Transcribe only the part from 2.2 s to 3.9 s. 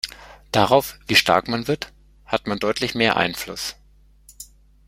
hat man deutlich mehr Einfluss.